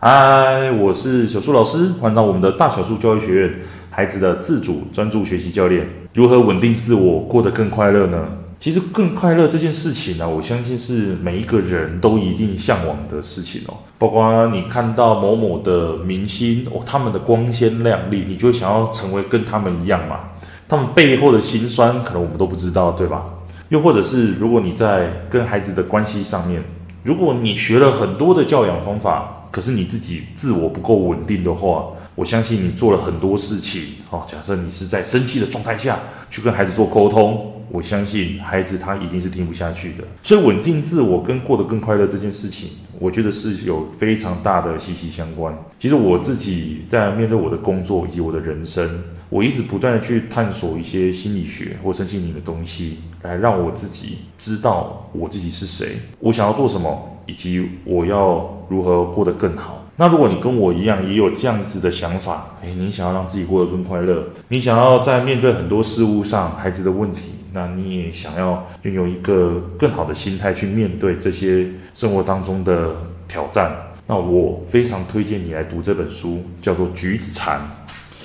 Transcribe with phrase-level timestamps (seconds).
[0.00, 3.52] 嗨，我是小树老师，欢迎到我们的大小树教育学院，
[3.90, 8.28] 孩子的自主专注学习教练，如何稳定自我，过得更快乐呢？
[8.60, 13.74] 其实更快乐这件事情呢、我相信是每一个人都一定向往的事情哦。
[13.98, 20.20] 包括你看到某某的明星哦，他们的光鲜亮丽，你就想要成为跟他们一样嘛。
[20.68, 23.24] 他们背后的辛酸，可能我们都不知道，对吧？
[23.70, 26.62] 又或者是如果你在跟孩子的关系上面，
[27.02, 33.82] 如果你学了很多的教养方法，可是你自己自我不够稳定的话，我相信你做了很多事情。
[34.10, 35.98] 哦，假设你是在生气的状态下
[36.30, 40.04] 去跟孩子做沟通，我相信孩子他一定是听不下去的。
[40.22, 45.54] 所以稳定自我跟过得更快乐这件事情，我觉得是有非常大的息息相关。
[45.78, 57.14] 其实我自己在面对我的工作以及我的人生，我一直不断的去探索一些心理学或身心灵的东西，来让我自己知道我自己是谁，我想要做什么。
[57.28, 59.84] 以及我要如何过得更好？
[60.00, 72.94] 那如果你跟我一样也有这样子的想法，诶，你想要让自己过得更快乐，你想要在面对很多事物上孩子的问题，那你也想要拥有一个更好的心态去面对这些生活当中的
[73.26, 73.72] 挑战，
[74.06, 77.60] 那我非常推荐你来读这本书，叫做《橘子禅：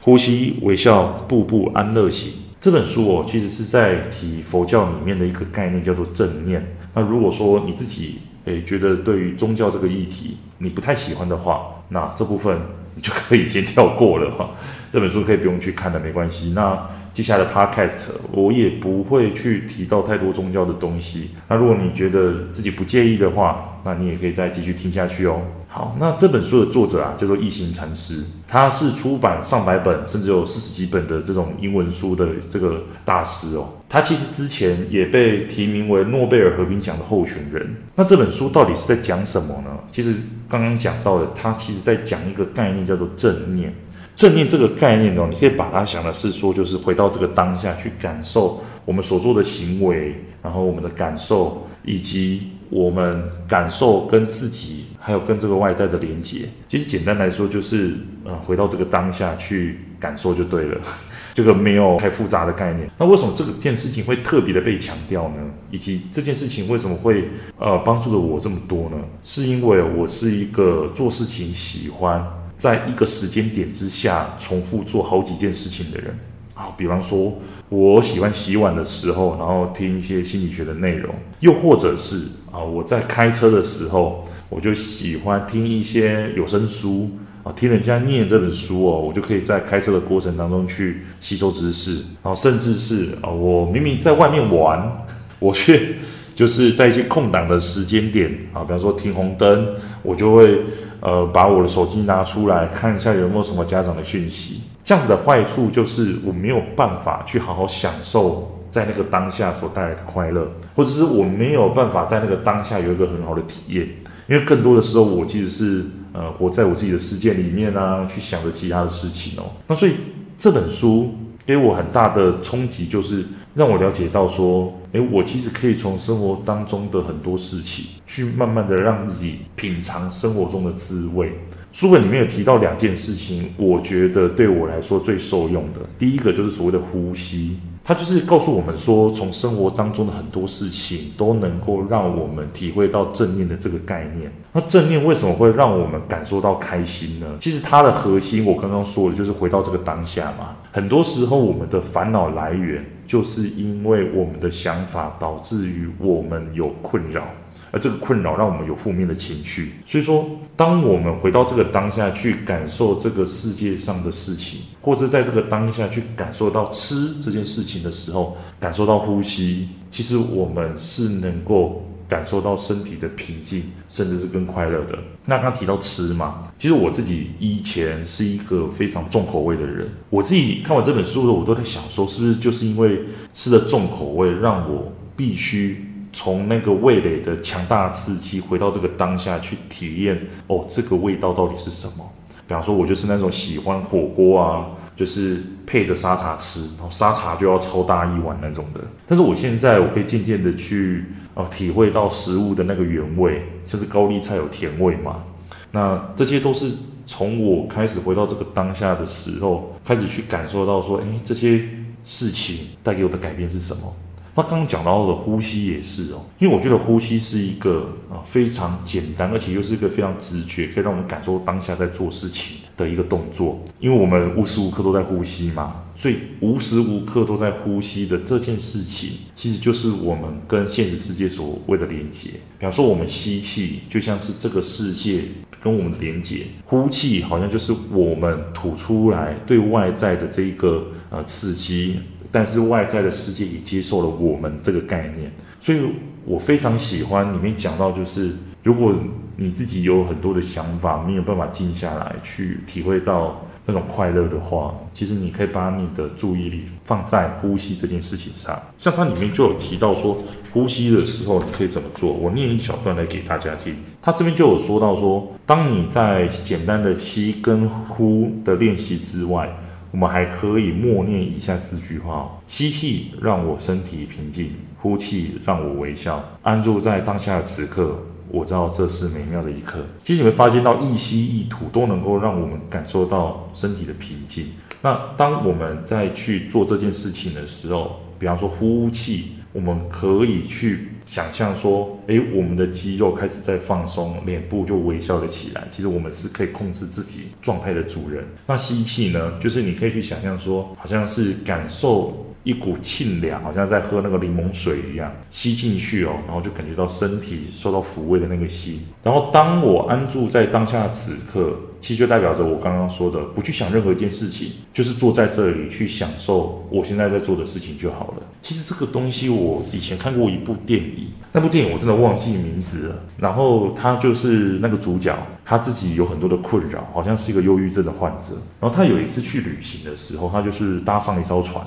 [0.00, 2.30] 呼吸、微笑、步步安乐行》。
[2.60, 6.64] 这本书哦，其实是在提佛教里面的一个概念，叫做正念。
[6.94, 12.58] 那如果说你自己，诶，觉得对于宗教这个议题你不太喜欢的话，那这部分
[12.94, 14.50] 你就可以先跳过了哈。
[14.90, 16.52] 这本书可以不用去看的，没关系。
[16.54, 21.30] 那接下来的 podcast 我也不会去提到太多宗教的东西。
[21.48, 25.40] 那如果你觉得自己不介意的话，那你也可以再继续听下去哦。
[25.66, 33.70] 好，那这本书的作者啊，叫做一行禅师，他是出版上百本甚至有四十几本的这种英文书的这个大师哦。
[33.88, 37.76] 他其实之前也被提名为诺贝尔和平奖的候选人。
[37.94, 39.70] 那这本书到底是在讲什么呢？
[39.90, 40.14] 其实
[40.50, 43.72] 刚刚讲到的，他其实在讲一个概念，叫做正念。
[44.16, 54.86] 正念这个概念哦，你可以把它想的是说，就是回到这个当下去感受我们所做的行为，然后我们的感受，以及我们感受跟自己。
[54.98, 57.94] 还有跟这个外在的连接，其实简单来说就是，
[58.24, 60.80] 呃，回到这个当下去感受就对了，
[61.32, 62.90] 这个没有太复杂的概念。
[62.98, 65.36] 那为什么这个件事情会特别的被强调呢？
[65.70, 68.96] 以及这件事情为什么会呃帮助了我这么多呢？
[69.22, 72.26] 是因为我是一个做事情喜欢
[72.58, 76.18] 在一个时间点之下重复做好几件事情的人。
[76.54, 84.24] 好，比方说我喜欢洗碗的时候，然后听一些心理学的内容，又或者是啊我在开车的时候。
[84.48, 87.10] 我就喜欢听一些有声书
[87.42, 95.04] 啊，听人家念这本书哦，我就可以在开车的过程当中去吸收知识，然后甚至是啊，我明明在外面玩，
[95.40, 95.96] 我却
[96.36, 99.66] 就是在一些空档的时间点啊，比方说停红灯，
[100.02, 100.60] 我就会
[101.00, 104.60] 呃把我的手机拿出来看一下有没有什么家长的讯息。
[104.84, 113.88] 这样子的坏处就是我没有办法去好好享受在那个当下所带来的快乐，或者是我没有办法在那个当下有一个很好的体验。
[114.28, 119.44] 因为更多的时候，我其实是呃活在我自己的世界里面啊，去想着其他的事情哦。
[119.68, 119.92] 那所以
[120.36, 121.14] 这本书
[121.46, 123.24] 给我很大的冲击，就是
[123.54, 131.32] 让我了解到说，诶，我其实可以从生活当中的很多事情，去慢慢的让自己品尝生活中的滋味。
[131.72, 137.58] 书本里面有提到两件事情，我觉得对我来说最受用的，第一个就是所谓的呼吸。
[137.84, 144.32] 它就是告诉我们说，从生活当中的很多事情都能够让我们体会到正念的这个概念。
[144.52, 147.26] 那正念为什么会让我们感受到开心呢？
[147.38, 150.56] 其实它的核心，我刚刚说的就是回到这个当下嘛。
[150.72, 157.26] 很多时候，我们的烦恼来源就是因为我们的想法导致于我们有困扰。
[157.72, 160.24] 而这个困扰让我们有负面的情绪，所以说，
[160.56, 174.98] 当我们回到这个当下去感受这个世界上的事情，或者在这个当下去感受到吃这件事情的时候，感受到呼吸，其实我们是能够感受到身体的平静，甚至是更快乐的。
[175.24, 185.84] 那刚提到吃嘛，其实我自己以前是一个非常重口味的人，我自己看完这本书的时候，我都在想说，是不是就是因为吃的重口味，让我必须。
[186.12, 192.10] 从那个味蕾的强大刺激回到这个当下去体验哦，这个味道到底是什么？
[192.48, 194.64] 比方说，我就是那种喜欢火锅啊，
[194.96, 198.80] 就是配着沙茶吃，然后沙茶就要超大一碗那种的。
[199.06, 201.04] 但是我现在我可以渐渐的去
[201.36, 205.22] 哦体会到食物的那个原味，就是高丽菜有甜味嘛。
[205.70, 206.72] 那这些都是
[207.06, 211.62] 从我开始回到这个当下的时候，开始去感受到说，哎，这些
[212.04, 213.94] 事情带给我的改变是什么？
[214.36, 223.64] 那刚刚讲到的呼吸也是哦，因为我觉得呼吸是一个啊非常简单，而且又是一个非常直觉，可以让我们感受当下在做事情的一个动作。
[223.80, 232.28] 因为我们无时无刻都在呼吸嘛，所以无时无刻都在呼吸的这件事情，其实就是我们跟现实世界所谓的连接。
[232.58, 235.22] 比方说，我们吸气，就像是这个世界
[235.62, 242.00] 跟我们的连接；呼气，好像就是我们吐出来对外在的这一个呃刺激。
[242.30, 245.30] 但是外在的世界也接受了我们这个概念，
[245.60, 245.80] 所以
[246.24, 248.32] 我非常喜欢里面讲到，就是
[248.62, 248.94] 如果
[249.36, 258.60] 你自己有很多的想法，没有办法静下来去体会到那种快乐的话，其实你可以把你的注意力放在呼吸这件事情上。
[258.78, 260.16] 像它里面就有提到说，
[260.52, 262.12] 呼吸的时候你可以怎么做？
[262.12, 263.76] 我念一小段来给大家听。
[264.00, 269.48] 它这边就有说到说，当你在简单的吸跟呼的练习之外。
[269.96, 277.96] 我们还可以默念以下四句话：吸气让我身体平静，呼气让我微笑，安住在当下的此刻。
[278.28, 279.78] 我知道这是美妙的一刻。
[280.04, 284.48] 其实你会发现到一吸一吐都能够让我们感受到身体的平静。
[284.82, 290.88] 那当我们在去做这件事情的时候，比方说呼气，我们可以去。
[291.06, 295.64] 想象说，诶，我们的肌肉开始在放松，脸部就微笑了起来。
[295.70, 298.26] 其实我们是可以控制自己状态的主人。
[298.46, 299.38] 那吸气呢？
[299.40, 308.82] 就是你可以去想象说，好像是感受一股沁凉，好像在喝那个柠檬水一样，吸进去哦，然后就感觉到身体受到抚慰的那个吸。
[309.02, 311.54] 然后当我安住在当下此刻。
[311.78, 318.22] 其实就代表着我刚刚说的，不去想任何一件事情，就是坐在这里去享受我现在在做的事情就好了。
[318.40, 322.96] 其实这个东西我以前看过一部电影，那部电影我真的忘记名字了。
[323.18, 328.32] 然后他就是那个主角，他自己有很多的困扰，好像是一个忧郁症的患者。
[328.58, 331.64] 然后他有一次去旅行的时候，他就是搭上了一艘船。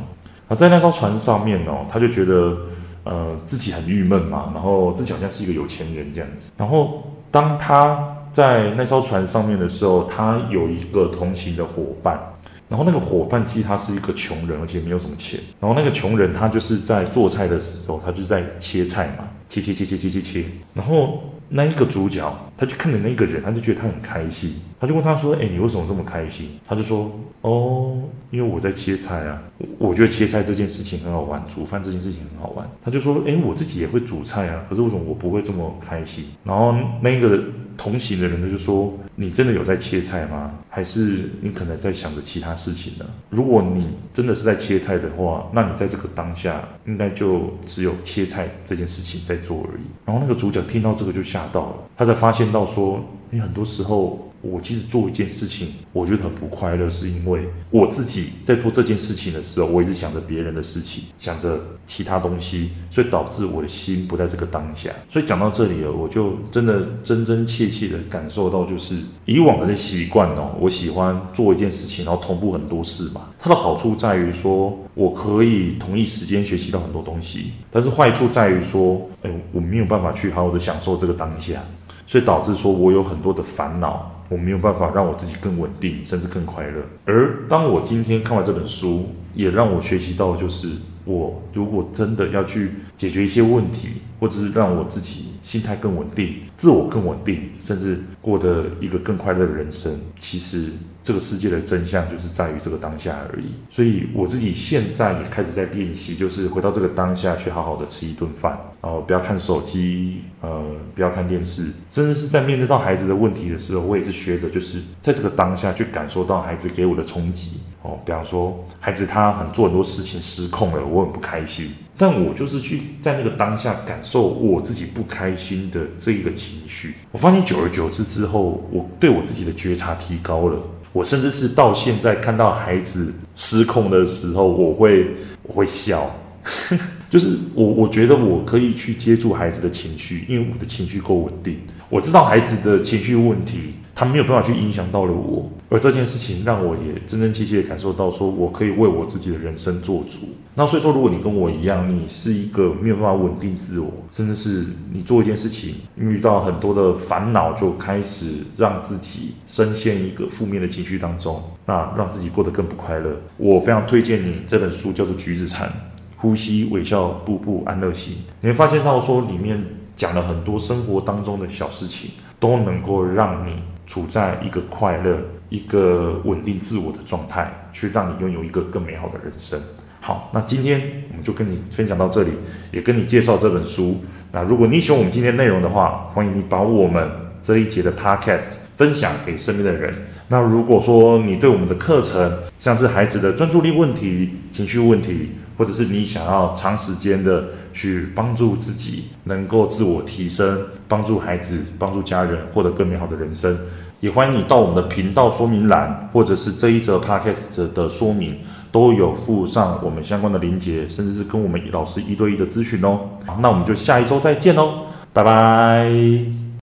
[0.50, 2.58] 啊，在那艘船上面哦，他就觉得
[3.04, 6.52] 呃自己很郁闷嘛，然后自己好像是一个有钱人这样子。
[6.58, 12.20] 然后当他在那艘船上面的时候，他有一个同行的伙伴，
[12.68, 15.40] 然后那个伙伴其实他是一个穷人，而且没有什么钱。
[15.60, 20.46] 然后那个穷人他就是在做菜的时候，他就在切菜嘛，切切切切切切切。
[20.74, 27.12] 然后那一个主角，他就看着那个人，他就觉得他很开心，他就问他说：“哎，你为什么这么开心？”他就说
[27.42, 28.02] ：“哦，
[28.32, 29.42] 因为我在切菜啊，
[29.78, 37.44] 我觉得切菜这件事情很好玩，煮饭这件事情很好玩。”他就说：“哎，我自己也会煮菜啊，可是为什么我不会这么开心？”然后那个。
[37.80, 40.52] 同行的人他，就说：“你真的有在切菜吗？
[40.70, 43.06] 还是你可能在想着其他事情呢？
[43.30, 64.90] 如果你真的是在切菜的话，那你在这个当下应该就只有切菜这件事情在做而已。”然后那个主角听到这个就吓到了，他才发现到说：“你很多时候。”我其实做一件事情，我觉得很不快乐，是因为我自己在做这件事情的时候，我一直想着别人的事情，想着其他东西，所以导致我的心不在这个当下。
[65.10, 68.96] 所以讲到这里了，我就真的真真切切的感受到，就是
[69.26, 73.28] 以往的这习惯哦，我喜欢做一件事情，然后同步很多事嘛。
[73.38, 81.62] 它的好处在于说，我可以同一时间学习到很多东西，但是坏处在于说，哎，我没有办法去好好的享受这个当下。
[82.06, 86.82] 所以导致说，我有很多的烦恼，我没有办法让我自己更稳定，甚至更快乐。
[87.06, 90.70] 而当我今天看完这本书，也让我学习到，就是
[91.04, 93.90] 我如果真的要去解决一些问题，
[94.20, 100.70] 或者是让我自己心态更稳定，自我更稳定，甚至过得一个更快乐的人生，其实。
[101.02, 130.60] 这个世界的真相就是在于这个当下而已，所以我自己现在也开始在练习，就是回到这个当下去好好的吃一顿饭，然后不要看手机，呃，不要看电视，甚至是在面对到孩子的问题的时候，我也是学着就是在这个当下去感受到孩子给我的冲击哦，比方说孩子他很做很多事情失控了，我很不开心，但我就是去在那个当下感受我自己不开心的这一个情绪，我发现久而久之之后，我对我自己的觉察提高了。
[130.92, 135.12] 我甚至是到现在看到孩子失控的时候，我会
[135.44, 136.14] 我会笑，
[137.10, 141.60] 就是我我觉得我可以去接住孩子的情绪，因为我的情绪够稳定，
[141.90, 143.76] 我知道孩子的情绪问题。
[143.96, 150.30] 他没有办法去影响到了我，而这件事情让我也真真切切感受到，说我可以为我自己的人生做主。
[150.56, 163.16] 那所以说，如果你跟我一样，你是一个没有办法稳定自我，甚至是你做一件事情遇到很多的烦恼，就开始让自己深陷一个负面的情绪当中，那让自己过得更不快乐。
[163.38, 165.70] 我非常推荐你这本书，叫做《橘子禅》，
[166.18, 168.18] 呼吸、微笑、步步安乐心。
[168.42, 169.64] 你会发现到说，里面
[169.96, 172.10] 讲了很多生活当中的小事情，
[172.40, 173.54] 都能够让你。
[173.90, 175.18] 处在一个快乐、
[175.50, 179.60] 一个稳定自我的状态，去让你拥有一个更美好的人生。
[180.02, 182.32] 好，那今天我们就跟你分享到这里，
[182.72, 184.04] 也跟你介绍这本书。
[184.32, 187.10] 那如果你喜欢我们今天内容的话，欢迎你把我们
[187.42, 189.94] 这一节的 podcast 分享给身边的人。
[190.30, 203.58] 那如果说你对我们的课程，像是孩子的专注力问题、情绪问题，或者是你想要长时间的去帮助自己，能够自我提升，帮助孩子、帮助家人获得更美好的人生，
[204.00, 208.38] 也欢迎你到我们的频道说明栏，或者是这一则 podcast 的说明，
[208.72, 213.00] 都有附上我们相关的连结，甚至是跟我们老师一对一的咨询哦。
[213.40, 216.49] 那我们就下一周再见喽，拜拜。